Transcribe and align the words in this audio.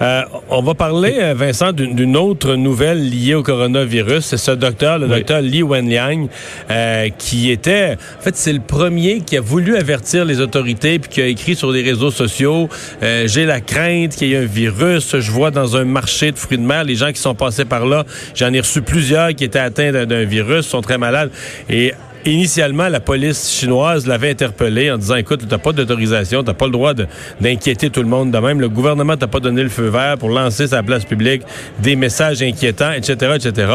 Euh, 0.00 0.22
on 0.48 0.62
va 0.62 0.74
parler, 0.74 1.16
euh, 1.18 1.34
Vincent, 1.34 1.72
d'une 1.72 2.16
autre 2.16 2.54
nouvelle 2.54 3.08
liée 3.08 3.34
au 3.34 3.42
coronavirus. 3.42 4.24
C'est 4.24 4.36
ce 4.36 4.52
docteur, 4.52 4.98
le 4.98 5.08
docteur 5.08 5.40
Li 5.40 5.62
Wenliang, 5.62 6.28
euh, 6.70 7.08
qui 7.18 7.50
était... 7.50 7.96
En 8.18 8.22
fait, 8.22 8.36
c'est 8.36 8.52
le 8.52 8.60
premier 8.60 9.20
qui 9.20 9.36
a 9.36 9.40
voulu 9.40 9.76
avertir 9.76 10.24
les 10.24 10.40
autorités 10.40 10.98
puis 10.98 11.10
qui 11.10 11.22
a 11.22 11.26
écrit 11.26 11.56
sur 11.56 11.70
les 11.70 11.82
réseaux 11.82 12.10
sociaux 12.10 12.68
euh, 13.02 13.26
J'ai 13.26 13.44
la 13.44 13.60
crainte 13.60 14.14
qu'il 14.14 14.28
y 14.28 14.34
ait 14.34 14.38
un 14.38 14.44
virus. 14.44 15.18
Je 15.18 15.30
vois 15.30 15.50
dans 15.50 15.76
un 15.76 15.84
marché 15.84 16.32
de 16.32 16.38
fruits 16.38 16.58
de 16.58 16.62
mer, 16.62 16.84
les 16.84 16.94
gens 16.94 17.12
qui 17.12 17.20
sont 17.20 17.34
passés 17.34 17.64
par 17.64 17.86
là, 17.86 18.04
j'en 18.34 18.52
ai 18.52 18.60
reçu 18.60 18.82
plusieurs 18.82 19.34
qui 19.34 19.44
étaient 19.44 19.58
atteints 19.58 20.06
d'un 20.06 20.24
virus, 20.24 20.66
sont 20.66 20.80
très 20.80 20.98
malades. 20.98 21.30
Et 21.68 21.92
Initialement, 22.28 22.88
la 22.88 23.00
police 23.00 23.50
chinoise 23.50 24.06
l'avait 24.06 24.28
interpellé 24.28 24.90
en 24.90 24.98
disant 24.98 25.16
écoute, 25.16 25.40
tu 25.40 25.46
n'as 25.46 25.56
pas 25.56 25.72
d'autorisation, 25.72 26.42
tu 26.42 26.48
n'as 26.48 26.54
pas 26.54 26.66
le 26.66 26.72
droit 26.72 26.92
d'inquiéter 27.40 27.88
tout 27.88 28.02
le 28.02 28.08
monde 28.08 28.30
de 28.30 28.38
même. 28.38 28.60
Le 28.60 28.68
gouvernement 28.68 29.16
t'a 29.16 29.28
pas 29.28 29.40
donné 29.40 29.62
le 29.62 29.70
feu 29.70 29.88
vert 29.88 30.18
pour 30.18 30.28
lancer 30.28 30.66
sa 30.66 30.82
place 30.82 31.06
publique 31.06 31.42
des 31.78 31.96
messages 31.96 32.42
inquiétants, 32.42 32.92
etc., 32.92 33.32
etc. 33.36 33.72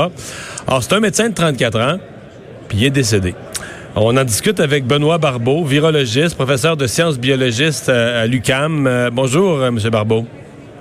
Alors, 0.68 0.84
c'est 0.84 0.94
un 0.94 1.00
médecin 1.00 1.30
de 1.30 1.34
34 1.34 1.80
ans, 1.80 1.98
puis 2.68 2.78
il 2.78 2.86
est 2.86 2.92
décédé. 2.92 3.34
On 3.96 4.16
en 4.16 4.24
discute 4.24 4.60
avec 4.60 4.86
Benoît 4.86 5.18
Barbeau, 5.18 5.64
virologiste, 5.64 6.36
professeur 6.36 6.78
de 6.78 6.86
sciences 6.86 7.18
biologistes 7.18 7.90
à 7.90 8.28
l'UCAM. 8.28 8.86
Euh, 8.86 9.10
bonjour, 9.12 9.62
euh, 9.62 9.70
M. 9.70 9.80
Barbeau. 9.90 10.28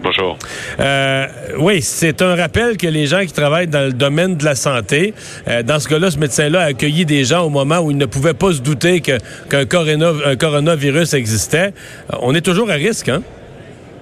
Bonjour. 0.02 0.36
Euh, 0.80 1.26
oui, 1.58 1.80
c'est 1.80 2.22
un 2.22 2.34
rappel 2.34 2.76
que 2.76 2.88
les 2.88 3.06
gens 3.06 3.20
qui 3.20 3.32
travaillent 3.32 3.68
dans 3.68 3.86
le 3.86 3.92
domaine 3.92 4.36
de 4.36 4.44
la 4.44 4.56
santé, 4.56 5.14
euh, 5.46 5.62
dans 5.62 5.78
ce 5.78 5.88
cas-là, 5.88 6.10
ce 6.10 6.18
médecin-là 6.18 6.62
a 6.62 6.64
accueilli 6.64 7.04
des 7.04 7.22
gens 7.22 7.44
au 7.44 7.50
moment 7.50 7.78
où 7.78 7.92
il 7.92 7.96
ne 7.96 8.06
pouvait 8.06 8.34
pas 8.34 8.52
se 8.52 8.60
douter 8.60 9.00
qu'un 9.00 9.64
coronavirus 9.64 11.14
existait. 11.14 11.72
Euh, 12.12 12.16
on 12.20 12.34
est 12.34 12.40
toujours 12.40 12.68
à 12.70 12.74
risque, 12.74 13.10
hein? 13.10 13.22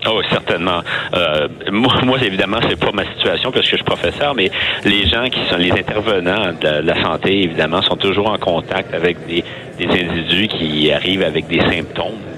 Oh, 0.08 0.22
certainement. 0.30 0.80
Euh, 1.12 1.48
moi, 1.70 1.92
moi, 2.02 2.18
évidemment, 2.22 2.58
c'est 2.66 2.78
pas 2.78 2.92
ma 2.92 3.04
situation 3.04 3.52
parce 3.52 3.66
que 3.66 3.72
je 3.72 3.76
suis 3.76 3.84
professeur, 3.84 4.34
mais 4.34 4.50
les 4.86 5.06
gens 5.06 5.28
qui 5.28 5.40
sont 5.50 5.58
les 5.58 5.72
intervenants 5.72 6.54
de 6.58 6.80
la 6.82 7.02
santé, 7.02 7.42
évidemment, 7.42 7.82
sont 7.82 7.96
toujours 7.96 8.30
en 8.30 8.38
contact 8.38 8.94
avec 8.94 9.18
des, 9.26 9.44
des 9.78 9.86
individus 9.86 10.48
qui 10.48 10.90
arrivent 10.90 11.22
avec 11.22 11.46
des 11.48 11.60
symptômes. 11.60 12.29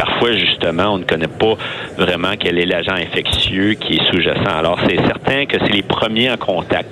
Parfois, 0.00 0.32
justement, 0.32 0.94
on 0.94 0.98
ne 0.98 1.04
connaît 1.04 1.26
pas 1.26 1.56
vraiment 1.98 2.32
quel 2.38 2.58
est 2.58 2.64
l'agent 2.64 2.94
infectieux 2.94 3.74
qui 3.74 3.96
est 3.96 4.10
sous-jacent. 4.10 4.46
Alors, 4.46 4.78
c'est 4.88 4.96
certain 4.96 5.44
que 5.44 5.58
c'est 5.58 5.72
les 5.72 5.82
premiers 5.82 6.30
en 6.30 6.38
contact. 6.38 6.88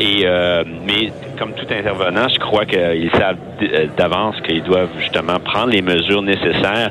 Et 0.00 0.22
euh, 0.24 0.64
mais 0.86 1.12
comme 1.38 1.52
tout 1.52 1.66
intervenant, 1.70 2.26
je 2.28 2.38
crois 2.38 2.64
qu'ils 2.64 3.10
savent 3.12 3.36
euh, 3.62 3.86
d'avance 3.96 4.34
qu'ils 4.46 4.62
doivent 4.62 4.88
justement 4.98 5.38
prendre 5.40 5.70
les 5.70 5.82
mesures 5.82 6.22
nécessaires 6.22 6.90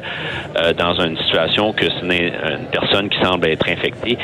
euh, 0.55 0.73
dans 0.73 0.93
une 0.99 1.17
situation 1.17 1.73
que 1.73 1.85
c'est 1.85 2.05
une, 2.05 2.67
personne 2.71 3.09
qui 3.09 3.19
semble 3.19 3.47
être 3.47 3.67
infectée 3.67 4.17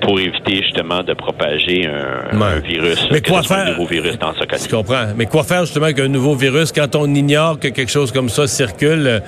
pour 0.00 0.20
éviter 0.20 0.56
justement 0.62 1.02
de 1.02 1.14
propager 1.14 1.86
un, 1.86 2.58
virus. 2.60 3.08
Mais 3.10 3.20
quoi 3.20 3.42
faire 3.42 3.58
Un 3.66 3.70
nouveau 3.70 3.86
virus 3.86 4.18
dans 4.18 4.34
ce 4.34 4.44
cas 4.44 4.58
Je 4.58 4.68
comprends. 4.68 5.06
Mais 5.16 5.26
quoi 5.26 5.42
faire 5.42 5.64
justement 5.64 5.92
qu'un 5.92 6.08
nouveau 6.08 6.34
virus 6.34 6.70
quand 6.70 6.94
on 6.94 7.12
ignore 7.14 7.58
que 7.58 7.68
quelque 7.68 7.90
chose 7.90 8.12
comme 8.12 8.28
ça 8.28 8.46
circule? 8.46 9.22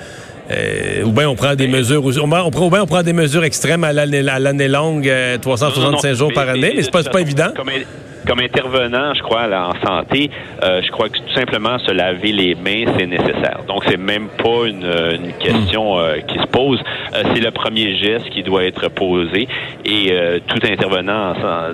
Ou 1.03 1.11
bien 1.11 1.29
on 1.29 1.35
prend 1.35 1.55
des 1.55 1.67
mesures, 1.67 2.03
on, 2.05 2.31
on, 2.31 2.51
prend, 2.51 2.67
ou 2.67 2.69
bien 2.69 2.83
on 2.83 2.87
prend 2.87 3.03
des 3.03 3.13
mesures 3.13 3.43
extrêmes 3.43 3.83
à 3.83 3.93
l'année 3.93 4.67
longue, 4.67 5.11
365 5.41 6.13
jours 6.13 6.33
par 6.33 6.49
année, 6.49 6.73
mais 6.75 6.83
c'est 6.83 6.91
pas, 6.91 7.03
pas 7.03 7.21
évident. 7.21 7.49
comme 7.55 7.69
intervenant, 8.39 9.13
je 9.13 9.21
crois, 9.21 9.47
là, 9.47 9.69
en 9.69 9.85
santé, 9.85 10.29
euh, 10.63 10.81
je 10.81 10.91
crois 10.91 11.09
que 11.09 11.17
tout 11.17 11.33
simplement 11.33 11.77
se 11.79 11.91
laver 11.91 12.31
les 12.31 12.55
mains, 12.55 12.91
c'est 12.97 13.05
nécessaire. 13.05 13.59
Donc, 13.67 13.83
c'est 13.87 13.97
même 13.97 14.27
pas 14.37 14.65
une, 14.67 14.85
une 14.85 15.33
question 15.33 15.99
euh, 15.99 16.17
qui 16.27 16.37
se 16.39 16.47
pose. 16.47 16.79
Euh, 17.13 17.23
c'est 17.33 17.41
le 17.41 17.51
premier 17.51 17.97
geste 17.97 18.29
qui 18.29 18.43
doit 18.43 18.63
être 18.63 18.89
posé. 18.89 19.47
Et 19.85 20.11
tout 20.47 20.59
intervenant 20.63 21.33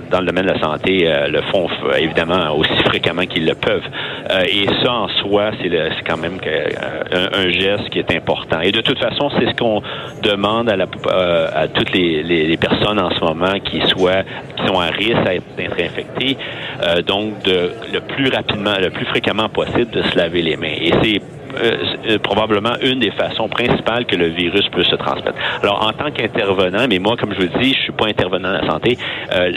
dans 0.09 0.19
le 0.19 0.25
domaine 0.25 0.45
de 0.45 0.51
la 0.51 0.59
santé 0.59 1.09
le 1.29 1.41
font 1.43 1.69
évidemment 1.97 2.53
aussi 2.55 2.83
fréquemment 2.83 3.25
qu'ils 3.25 3.45
le 3.45 3.55
peuvent. 3.55 3.87
et 4.47 4.65
ça, 4.83 4.93
en 4.93 5.07
soi, 5.07 5.51
c'est 5.61 5.69
quand 6.05 6.17
même 6.17 6.37
un, 6.43 7.39
un, 7.39 7.49
geste 7.49 7.89
qui 7.89 7.99
est 7.99 8.11
important. 8.11 8.59
Et 8.61 8.71
de 8.71 8.81
toute 8.81 8.99
façon, 8.99 9.29
c'est 9.39 9.49
ce 9.49 9.55
qu'on 9.55 9.81
demande 10.23 10.69
à, 10.69 10.75
la, 10.75 10.87
à 11.53 11.67
toutes 11.69 11.93
les, 11.93 12.21
les, 12.23 12.47
les, 12.47 12.57
personnes 12.57 12.99
en 12.99 13.11
ce 13.11 13.23
moment 13.23 13.59
qui 13.63 13.81
soient 13.87 14.23
qui 14.57 14.67
sont 14.67 14.79
à 14.79 14.87
risque 14.87 15.23
d'être 15.57 15.79
infectées 15.79 16.37
euh, 16.83 17.01
donc, 17.01 17.43
de, 17.43 17.71
le 17.93 17.99
plus 18.01 18.29
rapidement, 18.29 18.73
le 18.79 18.89
plus 18.89 19.05
fréquemment 19.05 19.49
possible, 19.49 19.91
de 19.91 20.01
se 20.03 20.17
laver 20.17 20.41
les 20.41 20.57
mains. 20.57 20.75
Et 20.79 20.91
c'est 21.01 21.21
euh, 21.55 21.71
euh, 22.09 22.17
probablement 22.19 22.75
une 22.81 22.99
des 22.99 23.11
façons 23.11 23.49
principales 23.49 24.05
que 24.05 24.15
le 24.15 24.27
virus 24.27 24.67
peut 24.69 24.83
se 24.83 24.95
transmettre. 24.95 25.37
Alors, 25.61 25.85
en 25.85 25.91
tant 25.91 26.11
qu'intervenant, 26.11 26.85
mais 26.89 26.99
moi, 26.99 27.15
comme 27.17 27.33
je 27.33 27.41
vous 27.41 27.59
dis, 27.59 27.73
je 27.73 27.79
suis 27.79 27.91
pas 27.91 28.07
intervenant 28.07 28.49
de 28.49 28.57
la 28.57 28.67
santé, 28.67 28.97
euh, 29.33 29.51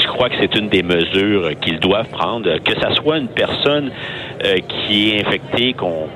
je 0.00 0.06
crois 0.06 0.28
que 0.28 0.36
c'est 0.40 0.54
une 0.56 0.68
des 0.68 0.82
mesures 0.82 1.50
qu'ils 1.60 1.80
doivent 1.80 2.08
prendre, 2.08 2.58
que 2.58 2.80
ça 2.80 2.94
soit 2.94 3.18
une 3.18 3.28
personne 3.28 3.90
qui 4.68 5.10
est 5.10 5.26
infectée, 5.26 5.74
qu'on 5.74 6.08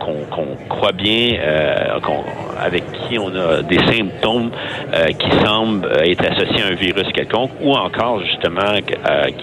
croit 0.69 0.93
bien, 0.93 1.39
avec 2.61 2.85
qui 2.93 3.19
on 3.19 3.29
a 3.29 3.63
des 3.63 3.79
symptômes 3.79 4.51
qui 5.19 5.31
semblent 5.45 5.89
être 6.05 6.25
associés 6.25 6.63
à 6.65 6.73
un 6.73 6.75
virus 6.75 7.07
quelconque, 7.15 7.51
ou 7.61 7.73
encore 7.73 8.21
justement 8.25 8.75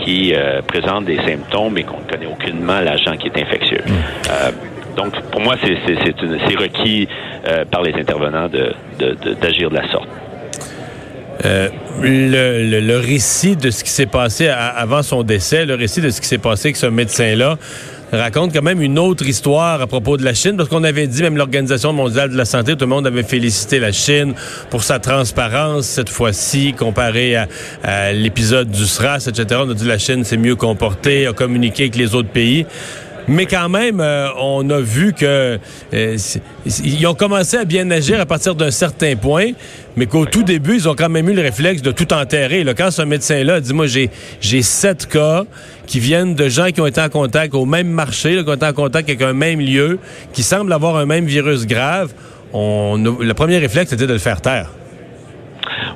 qui 0.04 0.34
présente 0.68 1.06
des 1.06 1.18
symptômes 1.18 1.78
et 1.78 1.84
qu'on 1.84 2.00
ne 2.00 2.12
connaît 2.12 2.26
aucunement 2.26 2.80
l'agent 2.82 3.16
qui 3.18 3.28
est 3.28 3.42
infectieux. 3.42 3.84
Mmh. 3.86 4.74
Donc, 4.96 5.20
pour 5.32 5.42
moi, 5.42 5.56
c'est 5.62 6.56
requis 6.56 7.08
euh, 7.48 7.66
par 7.66 7.82
les 7.82 7.94
intervenants 7.94 8.48
d'agir 8.48 9.70
de, 9.70 9.76
de, 9.76 9.82
la 9.82 9.92
sorte. 9.92 10.08
Euh, 11.46 11.70
le, 12.02 12.80
le, 12.80 12.98
récit 12.98 13.56
de 13.56 13.72
ce 13.72 13.84
qui 13.84 13.90
s'est 13.90 14.06
passé 14.06 14.48
avant 14.48 15.02
son 15.02 15.24
décès, 15.24 15.66
le 15.66 15.76
récit 15.76 16.00
de 16.00 16.10
ce 16.10 16.22
qui 16.22 16.28
s'est 16.28 16.38
passé 16.38 16.68
avec 16.68 16.78
ce 16.78 16.86
médecin-là, 16.86 17.58
raconte 18.18 18.54
quand 18.54 18.62
même 18.62 18.82
une 18.82 19.00
autre 19.00 19.26
histoire 19.26 19.82
à 19.82 19.88
propos 19.88 20.18
de 20.18 20.24
la 20.24 20.34
Chine, 20.34 20.56
parce 20.58 20.70
qu'on 20.70 20.84
avait 20.84 21.08
dit, 21.08 21.22
même 21.22 21.38
l'Organisation 21.38 21.94
mondiale 21.94 22.30
de 22.30 22.38
la 22.38 22.46
santé, 22.46 22.74
tout 22.74 22.86
le 22.86 22.88
monde 22.88 23.08
avait 23.08 23.24
félicité 23.24 23.80
la 23.80 23.92
Chine 23.92 24.34
pour 24.70 24.84
sa 24.84 25.00
transparence 25.00 25.86
cette 25.86 26.10
fois-ci, 26.10 26.74
comparé 26.74 27.36
à, 27.36 27.48
à 27.84 28.12
l'épisode 28.12 28.70
du 28.70 28.86
SRAS, 28.86 29.28
etc. 29.28 29.62
On 29.66 29.70
a 29.70 29.74
dit 29.74 29.86
la 29.86 29.98
Chine 29.98 30.24
s'est 30.24 30.38
mieux 30.38 30.56
comportée, 30.56 31.28
a 31.28 31.34
communiqué 31.34 31.84
avec 31.84 31.96
les 31.96 32.16
autres 32.16 32.30
pays. 32.30 32.66
Mais 33.28 33.46
quand 33.46 33.70
même, 33.70 34.00
euh, 34.00 34.28
on 34.40 34.70
a 34.70 34.80
vu 34.80 35.14
que 35.14 35.60
euh, 35.94 36.18
ils 36.66 37.08
ont 37.08 37.14
commencé 37.14 37.58
à 37.58 37.66
bien 37.66 37.90
agir 37.92 38.20
à 38.20 38.26
partir 38.26 38.56
d'un 38.56 38.72
certain 38.72 39.16
point, 39.16 39.52
mais 39.96 40.08
qu'au 40.08 40.26
tout 40.26 40.44
début, 40.44 40.76
ils 40.76 40.90
ont 40.90 40.96
quand 40.96 41.10
même 41.10 41.30
eu 41.30 41.34
le 41.34 41.42
réflexe 41.42 41.82
de 41.82 41.92
tout 41.92 42.14
enterrer. 42.14 42.66
Quand 42.78 42.92
ce 42.92 43.02
médecin-là 43.02 43.62
dit, 43.62 43.74
moi, 43.74 43.86
j'ai 43.88 44.62
sept 44.62 45.08
cas 45.08 45.44
qui 45.86 46.00
viennent 46.00 46.36
de 46.36 46.50
gens 46.50 46.72
qui 46.72 46.82
ont 46.82 46.88
été 46.88 47.02
en 47.02 47.10
contact 47.10 47.54
au 47.54 47.66
même 47.66 47.88
marché, 47.88 48.44
qui 48.44 48.50
ont 48.50 48.56
été 48.56 48.66
en 48.66 48.74
contact 48.74 49.10
avec 49.10 49.22
un 49.22 49.34
même 49.34 49.60
lieu, 49.60 50.00
qui 50.34 50.44
semblent 50.44 50.74
avoir 50.74 50.98
un 50.98 51.06
même 51.06 51.26
virus 51.26 51.66
grave, 51.66 52.12
le 52.54 53.32
premier 53.34 53.58
réflexe, 53.58 53.92
c'était 53.92 54.08
de 54.08 54.14
le 54.14 54.20
faire 54.20 54.42
taire. 54.42 54.70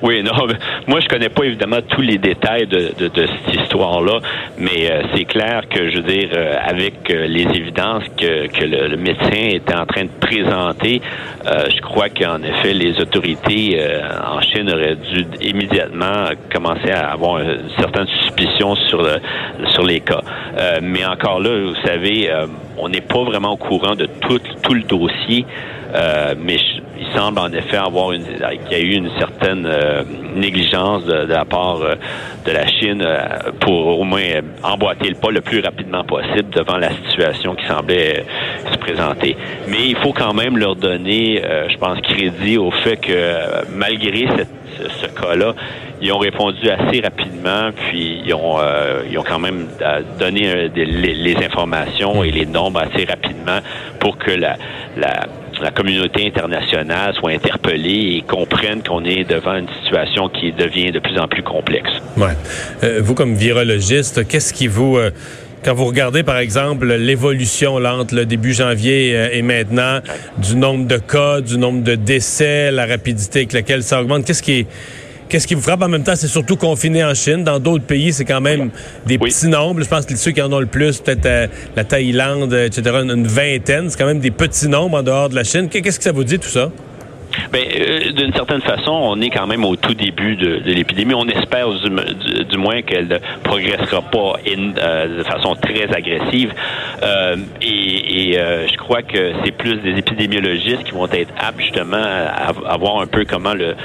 Oui, 0.01 0.23
non, 0.23 0.31
moi 0.87 0.99
je 0.99 1.07
connais 1.07 1.29
pas 1.29 1.43
évidemment 1.43 1.79
tous 1.87 2.01
les 2.01 2.17
détails 2.17 2.67
de, 2.67 2.91
de, 2.97 3.07
de 3.07 3.27
cette 3.27 3.61
histoire-là, 3.61 4.19
mais 4.57 4.91
euh, 4.91 5.01
c'est 5.15 5.25
clair 5.25 5.63
que 5.69 5.89
je 5.89 5.97
veux 5.97 6.03
dire, 6.03 6.29
euh, 6.33 6.55
avec 6.63 7.09
euh, 7.09 7.27
les 7.27 7.43
évidences 7.43 8.03
que, 8.17 8.47
que 8.47 8.65
le, 8.65 8.97
médecin 8.97 9.49
était 9.53 9.75
en 9.75 9.85
train 9.85 10.03
de 10.03 10.09
présenter, 10.19 11.01
je 11.45 11.81
crois 11.81 12.09
qu'en 12.09 12.41
effet 12.41 12.73
les 12.73 12.99
autorités 12.99 13.79
en 14.25 14.41
Chine 14.41 14.69
auraient 14.69 14.95
dû 14.95 15.25
immédiatement 15.41 16.29
commencer 16.51 16.89
à 16.91 17.11
avoir 17.11 17.39
une 17.39 17.69
certaine 17.77 18.07
suspicion 18.21 18.75
sur 18.75 19.01
le, 19.01 19.19
sur 19.73 19.83
les 19.83 19.99
cas. 20.01 20.21
mais 20.81 21.05
encore 21.05 21.39
là, 21.39 21.49
vous 21.49 21.87
savez, 21.87 22.29
on 22.77 22.89
n'est 22.89 23.01
pas 23.01 23.23
vraiment 23.23 23.51
au 23.51 23.57
courant 23.57 23.95
de 23.95 24.07
tout, 24.21 24.39
tout 24.61 24.73
le 24.73 24.83
dossier. 24.83 25.45
Euh, 25.95 26.35
mais 26.37 26.57
il 26.99 27.07
semble 27.15 27.39
en 27.39 27.51
effet 27.51 27.77
avoir 27.77 28.11
une, 28.11 28.23
qu'il 28.23 28.71
y 28.71 28.75
a 28.75 28.79
eu 28.79 28.93
une 28.93 29.09
certaine 29.17 29.65
euh, 29.65 30.03
négligence 30.35 31.05
de, 31.05 31.25
la 31.25 31.45
part 31.45 31.81
euh, 31.81 31.95
de 32.45 32.51
la 32.51 32.67
Chine 32.67 33.05
pour 33.59 33.99
au 33.99 34.03
moins 34.03 34.21
emboîter 34.63 35.09
le 35.09 35.15
pas 35.15 35.31
le 35.31 35.41
plus 35.41 35.59
rapidement 35.59 36.03
possible 36.03 36.49
devant 36.51 36.77
la 36.77 36.89
situation 36.91 37.55
qui 37.55 37.65
semblait 37.65 38.23
se 38.71 38.77
présenter. 38.77 39.35
Mais 39.67 39.87
il 39.87 39.95
faut 39.97 40.13
quand 40.13 40.33
même 40.33 40.57
leur 40.57 40.75
donner, 40.75 41.41
je 41.69 41.77
pense, 41.77 41.99
crédit 42.01 42.57
au 42.57 42.71
fait 42.71 42.97
que 42.97 43.65
malgré 43.75 44.27
ce, 45.01 45.07
cas-là, 45.07 45.53
ils 46.01 46.11
ont 46.13 46.19
répondu 46.19 46.69
assez 46.69 47.01
rapidement, 47.01 47.71
puis 47.75 48.21
ils 48.25 48.33
ont, 48.33 48.59
ils 49.09 49.17
ont 49.17 49.23
quand 49.23 49.39
même 49.39 49.67
donné 50.19 50.69
les, 50.73 51.35
informations 51.43 52.23
et 52.23 52.31
les 52.31 52.45
nombres 52.45 52.81
assez 52.81 53.05
rapidement 53.05 53.59
pour 53.99 54.17
que 54.17 54.31
la, 54.31 54.55
la 54.95 55.27
la 55.61 55.71
communauté 55.71 56.27
internationale 56.27 57.13
soit 57.15 57.31
interpellée 57.31 58.17
et 58.17 58.23
comprenne 58.27 58.81
qu'on 58.83 59.03
est 59.03 59.23
devant 59.23 59.55
une 59.55 59.67
situation 59.81 60.29
qui 60.29 60.51
devient 60.51 60.91
de 60.91 60.99
plus 60.99 61.17
en 61.17 61.27
plus 61.27 61.43
complexe. 61.43 61.89
Ouais. 62.17 62.35
Euh, 62.83 62.99
vous, 63.01 63.13
comme 63.15 63.35
virologiste, 63.35 64.27
qu'est-ce 64.27 64.53
qui 64.53 64.67
vous... 64.67 64.97
Euh, 64.97 65.11
quand 65.63 65.73
vous 65.73 65.85
regardez, 65.85 66.23
par 66.23 66.37
exemple, 66.37 66.93
l'évolution 66.93 67.75
entre 67.75 68.15
le 68.15 68.25
début 68.25 68.53
janvier 68.53 69.15
euh, 69.15 69.29
et 69.33 69.41
maintenant, 69.41 69.99
du 70.37 70.55
nombre 70.55 70.87
de 70.87 70.97
cas, 70.97 71.41
du 71.41 71.57
nombre 71.57 71.83
de 71.83 71.95
décès, 71.95 72.71
la 72.71 72.85
rapidité 72.85 73.39
avec 73.39 73.53
laquelle 73.53 73.83
ça 73.83 73.99
augmente, 74.01 74.23
qu'est-ce 74.23 74.43
qui 74.43 74.67
qu'est-ce 75.29 75.47
qui 75.47 75.55
vous 75.55 75.61
frappe 75.61 75.81
en 75.81 75.87
même 75.87 76.03
temps, 76.03 76.15
c'est 76.15 76.27
surtout 76.27 76.55
confiné 76.55 77.03
en 77.03 77.13
Chine. 77.13 77.43
Dans 77.43 77.59
d'autres 77.59 77.85
pays, 77.85 78.13
c'est 78.13 78.25
quand 78.25 78.41
même 78.41 78.69
des 79.05 79.17
petits 79.17 79.47
nombres. 79.47 79.81
Je 79.81 79.87
pense 79.87 80.05
que 80.05 80.15
ceux 80.15 80.31
qui 80.31 80.41
en 80.41 80.51
ont 80.51 80.59
le 80.59 80.65
plus, 80.65 80.99
peut-être 80.99 81.25
euh, 81.25 81.47
la 81.75 81.83
Thaïlande, 81.83 82.53
etc., 82.53 82.97
une 83.03 83.27
vingtaine. 83.27 83.89
C'est 83.89 83.97
quand 83.97 84.05
même 84.05 84.19
des 84.19 84.31
petits 84.31 84.67
nombres 84.67 84.97
en 84.97 85.03
dehors 85.03 85.29
de 85.29 85.35
la 85.35 85.43
Chine. 85.43 85.69
Qu'est-ce 85.69 85.97
que 85.97 86.03
ça 86.03 86.11
vous 86.11 86.23
dit 86.23 86.39
tout 86.39 86.49
ça? 86.49 86.71
Ben, 87.51 87.63
euh, 87.63 88.11
d'une 88.11 88.33
certaine 88.33 88.61
façon, 88.61 88.91
on 88.91 89.21
est 89.21 89.29
quand 89.29 89.47
même 89.47 89.63
au 89.63 89.75
tout 89.75 89.93
début 89.93 90.35
de, 90.35 90.61
l'épidémie. 90.65 91.13
On 91.13 91.27
espère 91.27 91.69
du, 91.69 92.57
moins 92.57 92.81
qu'elle 92.81 93.07
ne 93.07 93.17
progressera 93.43 94.01
pas 94.01 94.33
euh, 94.47 95.17
de 95.17 95.23
façon 95.23 95.55
très 95.55 95.93
agressive. 95.93 96.53
Euh, 97.03 97.37
et, 97.61 98.33
je 98.33 98.77
crois 98.77 99.01
que 99.01 99.33
c'est 99.43 99.51
plus 99.51 99.75
des 99.77 99.97
épidémiologistes 99.97 100.83
qui 100.83 100.91
vont 100.91 101.07
être 101.07 101.33
aptes 101.37 101.59
justement 101.59 101.97
à, 101.97 102.77
voir 102.77 103.01
un 103.01 103.07
peu 103.07 103.25
comment 103.25 103.53
le, 103.53 103.75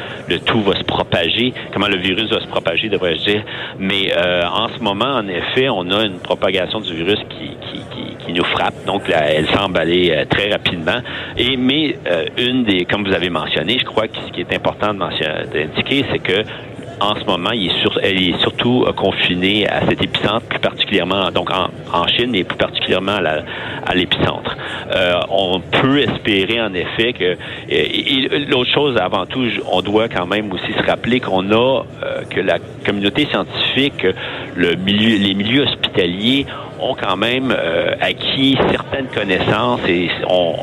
tout 0.45 0.63
va 0.63 0.77
se 0.77 0.85
propager, 0.85 1.53
comment 1.73 1.89
le 1.89 1.97
virus 1.97 2.31
va 2.31 2.41
se 2.41 2.47
propager, 2.47 2.89
devrais-je 2.89 3.25
dire. 3.25 3.43
Mais 3.79 4.13
en 4.15 4.69
ce 4.69 4.83
moment, 4.83 5.17
en 5.17 5.29
effet, 5.29 5.69
on 5.69 5.91
a 5.91 6.05
une 6.05 6.19
propagation 6.19 6.81
du 6.81 6.95
virus 6.95 7.19
qui, 7.31 7.57
qui, 8.27 8.33
nous 8.33 8.45
frappe. 8.45 8.87
Donc, 8.87 9.03
elle 9.11 9.47
semble 9.49 9.79
aller 9.79 10.25
très 10.31 10.51
rapidement. 10.51 11.01
Et 11.37 11.57
mais 11.59 11.97
une 12.39 12.65
des, 12.65 12.87
comme 12.87 13.07
vous 13.07 13.15
avez 13.15 13.29
mentionné, 13.29 13.53
je 13.69 13.85
crois 13.85 14.09
que 14.09 14.17
ce 14.27 14.33
qui 14.33 14.41
est 14.41 14.55
important 14.55 14.95
d'indiquer, 14.95 16.05
c'est 16.11 16.19
que 16.19 16.45
en 17.03 17.17
ce 17.17 17.25
moment, 17.25 17.51
il 17.51 17.67
est 17.67 17.73
elle 18.03 18.23
est 18.23 18.41
surtout 18.41 18.85
euh, 18.87 18.93
confinée 18.93 19.69
à 19.69 19.85
cet 19.87 20.03
épicentre, 20.03 20.47
plus 20.47 20.61
particulièrement 20.61 21.31
donc 21.31 21.51
en, 21.51 22.07
Chine, 22.07 22.31
mais 22.31 22.45
plus 22.45 22.57
particulièrement 22.57 23.19
à 23.87 23.95
l'épicentre. 23.95 24.57
Euh, 24.95 25.15
on 25.29 25.61
peut 25.61 26.01
espérer 26.01 26.61
en 26.61 26.73
effet 26.75 27.13
que 27.13 27.37
l'autre 28.51 28.71
chose 28.73 28.97
avant 28.99 29.27
tout, 29.27 29.45
on 29.71 29.83
doit 29.83 30.09
quand 30.09 30.27
même 30.27 30.53
aussi 30.53 30.73
se 30.73 30.83
rappeler 30.85 31.21
qu'on 31.21 31.51
a 31.51 31.55
euh, 31.55 32.23
que 32.29 32.41
la 32.41 32.59
communauté 32.85 33.27
scientifique, 33.27 34.07
le 34.55 34.75
milieu, 34.77 35.17
les 35.17 35.35
milieux 35.35 35.63
hospitaliers 35.63 36.47
ont 36.83 36.95
quand 36.95 37.17
même 37.17 37.55
euh, 37.57 37.95
acquis 38.01 38.59
certaines 38.71 39.07
connaissances 39.07 39.81
et 39.89 40.09
ont, 40.29 40.57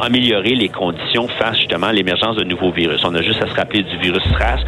amélioré 0.00 0.54
les 0.54 0.68
conditions 0.68 1.28
face 1.28 1.56
justement 1.58 1.88
à 1.88 1.92
l'émergence 1.92 2.36
de 2.36 2.44
nouveaux 2.44 2.70
virus. 2.70 3.02
On 3.04 3.14
a 3.14 3.22
juste 3.22 3.42
à 3.42 3.48
se 3.48 3.54
rappeler 3.54 3.82
du 3.82 3.96
virus 3.98 4.22
SRAS. 4.32 4.60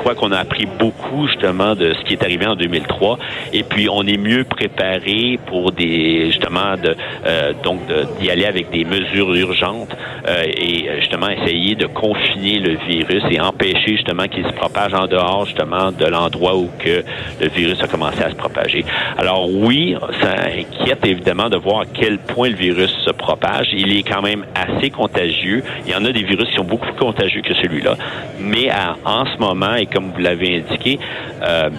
Crois 0.00 0.14
qu'on 0.14 0.32
a 0.32 0.38
appris 0.38 0.64
beaucoup 0.64 1.28
justement 1.28 1.74
de 1.74 1.92
ce 1.92 2.04
qui 2.04 2.14
est 2.14 2.22
arrivé 2.22 2.46
en 2.46 2.56
2003 2.56 3.18
et 3.52 3.62
puis 3.62 3.90
on 3.90 4.02
est 4.06 4.16
mieux 4.16 4.44
préparé 4.44 5.38
pour 5.46 5.72
des 5.72 6.30
justement 6.30 6.74
de 6.82 6.96
euh, 7.26 7.52
donc 7.62 7.80
d'y 8.18 8.30
aller 8.30 8.46
avec 8.46 8.70
des 8.70 8.86
mesures 8.86 9.34
urgentes 9.34 9.94
euh, 10.26 10.44
et 10.46 10.88
justement 11.00 11.28
essayer 11.28 11.74
de 11.74 11.84
confiner 11.84 12.60
le 12.60 12.78
virus 12.88 13.22
et 13.30 13.38
empêcher 13.40 13.96
justement 13.96 14.24
qu'il 14.24 14.42
se 14.46 14.52
propage 14.52 14.94
en 14.94 15.06
dehors 15.06 15.44
justement 15.44 15.92
de 15.92 16.06
l'endroit 16.06 16.56
où 16.56 16.70
que 16.78 17.04
le 17.38 17.48
virus 17.48 17.82
a 17.82 17.86
commencé 17.86 18.22
à 18.22 18.30
se 18.30 18.36
propager. 18.36 18.86
Alors 19.18 19.50
oui, 19.50 19.96
ça 20.22 20.34
inquiète 20.46 21.04
évidemment 21.04 21.50
de 21.50 21.58
voir 21.58 21.80
à 21.80 21.84
quel 21.92 22.16
point 22.18 22.48
le 22.48 22.56
virus 22.56 22.90
se 23.04 23.10
propage. 23.10 23.68
Il 23.74 23.94
est 23.94 24.02
quand 24.02 24.22
même 24.22 24.46
assez 24.54 24.88
contagieux. 24.88 25.62
Il 25.84 25.92
y 25.92 25.94
en 25.94 26.06
a 26.06 26.12
des 26.12 26.22
virus 26.22 26.48
qui 26.48 26.56
sont 26.56 26.64
beaucoup 26.64 26.86
plus 26.86 27.04
contagieux 27.04 27.42
que 27.42 27.54
celui-là. 27.54 27.96
Mais 28.38 28.70
en 29.04 29.26
ce 29.26 29.36
moment, 29.38 29.74
comme 29.92 30.10
vous 30.10 30.20
l'avez 30.20 30.58
indiqué, 30.58 30.98
euh, 31.42 31.70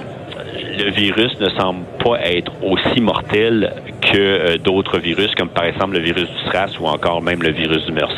le 0.77 0.91
virus 0.91 1.31
ne 1.39 1.49
semble 1.49 1.83
pas 2.03 2.19
être 2.21 2.51
aussi 2.63 3.01
mortel 3.01 3.73
que 4.01 4.17
euh, 4.17 4.57
d'autres 4.57 4.99
virus, 4.99 5.33
comme 5.35 5.49
par 5.49 5.65
exemple 5.65 5.93
le 5.93 5.99
virus 5.99 6.27
du 6.27 6.49
SRAS 6.49 6.79
ou 6.79 6.87
encore 6.87 7.21
même 7.21 7.41
le 7.41 7.51
virus 7.51 7.85
du 7.85 7.91
MERS. 7.91 8.13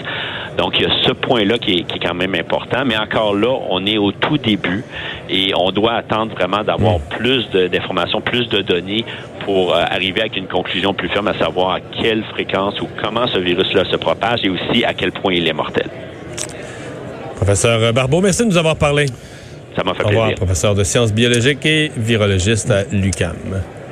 Donc, 0.58 0.80
il 0.80 0.84
y 0.84 0.86
a 0.86 0.90
ce 1.04 1.12
point-là 1.12 1.58
qui 1.58 1.80
est, 1.80 2.00
quand 2.00 2.14
même 2.14 2.36
important. 2.36 2.84
Mais 2.86 2.98
encore 2.98 3.34
là, 3.34 3.58
on 3.70 3.86
est 3.86 3.98
au 3.98 4.12
tout 4.12 4.38
début 4.38 4.84
et 5.30 5.52
on 5.56 5.72
doit 5.72 5.94
attendre 5.94 6.34
vraiment 6.34 6.64
d'avoir 6.64 6.98
mm. 6.98 7.18
plus 7.18 7.50
d'informations, 7.50 8.22
plus 8.22 8.48
de 8.50 8.62
données 8.62 9.04
pour 9.46 9.74
euh, 9.74 9.82
arriver 9.82 10.22
avec 10.22 10.38
une 10.38 10.48
conclusion 10.48 10.94
plus 10.94 11.10
ferme, 11.10 11.28
à 11.28 11.34
savoir 11.34 11.72
à 11.72 11.80
quelle 11.80 12.24
fréquence 12.26 12.80
ou 12.82 12.88
comment 13.02 13.28
ce 13.28 13.40
virus-là 13.40 13.84
se 13.86 13.96
propage 13.96 14.42
et 14.44 14.50
aussi 14.50 14.86
à 14.86 14.94
quel 14.94 15.12
point 15.12 15.34
il 15.34 15.48
est 15.48 15.54
mortel. 15.54 15.90
Professeur 17.36 17.92
Barbeau, 17.92 18.22
merci 18.22 18.44
de 18.44 18.50
nous 18.50 18.58
avoir 18.58 18.76
parlé. 18.76 19.08
Ça 19.76 19.84
m'a 19.84 19.94
fait 19.94 20.04
Au 20.04 20.08
revoir, 20.08 20.36
professeur 20.36 20.76
de 20.76 20.84
sciences 20.84 21.14
biologiques 21.14 21.66
et 21.66 21.92
virologiste 21.98 22.70
à 22.72 22.84
l'UCAM 22.92 23.36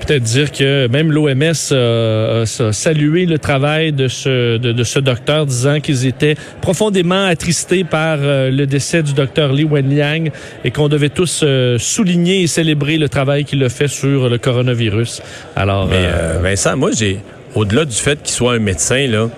peut-être 0.06 0.24
dire 0.24 0.52
que 0.52 0.88
même 0.88 1.12
l'OMS 1.12 1.54
a, 1.72 2.46
salué 2.74 3.26
le 3.26 3.38
travail 3.40 3.92
de 3.92 4.08
ce, 4.08 4.58
de, 4.58 4.84
ce 4.84 5.00
docteur, 5.00 5.46
disant 5.46 5.80
qu'ils 5.80 6.06
étaient 6.06 6.36
profondément 6.62 7.26
attristés 7.26 7.84
par 7.84 8.18
euh, 8.22 8.50
le 8.50 8.66
décès 8.66 9.04
du 9.04 9.14
docteur 9.14 9.54
Li 9.54 9.64
Wenliang 9.64 10.32
et 10.64 10.72
qu'on 10.72 10.88
devait 10.88 11.10
tous 11.10 11.42
euh, 11.44 11.78
souligner 11.78 12.42
et 12.42 12.48
célébrer 12.48 12.98
le 12.98 13.10
travail 13.10 13.46
qu'il 13.46 13.64
a 13.64 13.70
fait 13.70 13.88
sur 13.88 14.30
le 14.30 14.38
coronavirus. 14.38 15.22
Alors, 15.56 15.88
Mais, 15.88 16.08
euh, 16.08 16.40
Vincent, 16.42 16.76
moi, 16.76 16.92
j'ai, 16.98 17.20
au-delà 17.56 17.86
du 17.86 17.96
fait 17.96 18.22
qu'il 18.22 18.34
soit 18.34 18.54
un 18.54 18.60
médecin, 18.60 19.08
là, 19.08 19.30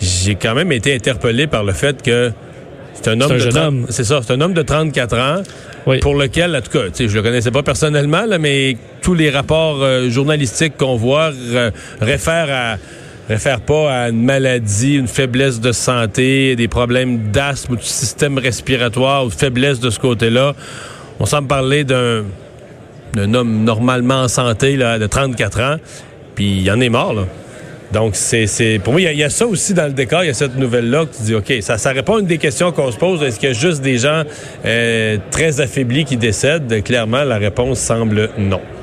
j'ai 0.00 0.34
quand 0.34 0.54
même 0.54 0.72
été 0.72 0.94
interpellé 0.94 1.46
par 1.46 1.64
le 1.64 1.72
fait 1.72 2.02
que 2.02 2.32
c'est 3.00 3.10
un 3.10 3.20
homme 3.20 3.36
de 3.36 3.92
C'est 3.92 4.04
ça, 4.04 4.20
c'est 4.22 4.32
un 4.32 4.40
homme 4.40 4.54
de 4.54 4.62
34 4.62 5.18
ans 5.18 5.42
pour 6.00 6.14
lequel, 6.14 6.54
en 6.54 6.60
tout 6.60 6.70
cas, 6.70 6.84
je 6.98 7.14
le 7.14 7.22
connaissais 7.22 7.50
pas 7.50 7.62
personnellement, 7.62 8.24
mais 8.38 8.76
tous 9.02 9.14
les 9.14 9.30
rapports 9.30 9.82
euh, 9.82 10.10
journalistiques 10.10 10.76
qu'on 10.76 10.96
voit 10.96 11.30
réfèrent 12.00 12.50
à 12.50 12.76
réfèrent 13.28 13.60
pas 13.60 13.92
à 13.92 14.08
une 14.08 14.24
maladie, 14.24 14.94
une 14.94 15.06
faiblesse 15.06 15.60
de 15.60 15.72
santé, 15.72 16.56
des 16.56 16.68
problèmes 16.68 17.30
d'asthme 17.30 17.74
ou 17.74 17.76
du 17.76 17.84
système 17.84 18.38
respiratoire 18.38 19.26
ou 19.26 19.28
de 19.28 19.34
faiblesse 19.34 19.80
de 19.80 19.90
ce 19.90 19.98
côté-là. 19.98 20.54
On 21.20 21.26
semble 21.26 21.46
parler 21.46 21.84
d'un 21.84 22.24
d'un 23.14 23.32
homme 23.34 23.64
normalement 23.64 24.22
en 24.22 24.28
santé 24.28 24.76
là, 24.76 24.98
de 24.98 25.06
34 25.06 25.60
ans, 25.60 25.76
puis 26.34 26.60
il 26.60 26.70
en 26.70 26.80
est 26.80 26.88
mort 26.90 27.14
là. 27.14 27.22
Donc, 27.92 28.16
c'est, 28.16 28.80
pour 28.84 28.92
moi, 28.92 29.00
il 29.00 29.18
y, 29.18 29.22
a 29.22 29.30
ça 29.30 29.46
aussi 29.46 29.72
dans 29.72 29.86
le 29.86 29.92
décor. 29.92 30.22
Il 30.22 30.26
y 30.26 30.30
a 30.30 30.34
cette 30.34 30.56
nouvelle-là 30.56 31.06
qui 31.10 31.22
dit, 31.22 31.34
OK, 31.34 31.52
ça, 31.60 31.78
ça 31.78 31.90
répond 31.90 32.16
à 32.16 32.20
une 32.20 32.26
des 32.26 32.38
questions 32.38 32.70
qu'on 32.70 32.92
se 32.92 32.98
pose. 32.98 33.22
Est-ce 33.22 33.40
qu'il 33.40 33.48
y 33.48 33.52
a 33.52 33.54
juste 33.54 33.80
des 33.80 33.98
gens 33.98 34.24
euh, 34.64 35.16
très 35.30 35.60
affaiblis 35.60 36.04
qui 36.04 36.16
décèdent? 36.16 36.82
Clairement, 36.82 37.24
la 37.24 37.38
réponse 37.38 37.78
semble 37.78 38.30
non. 38.36 38.60